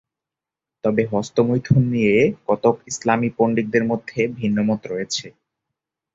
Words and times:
তবে 0.83 1.03
হস্তমৈথুন 1.11 1.81
নিয়ে 1.91 2.15
কতক 2.47 2.75
ইসলামী 2.87 3.29
পণ্ডিতের 3.37 3.83
মধ্যে 3.83 4.19
ভিন্নমত 4.37 4.81
রয়েছে। 4.85 5.25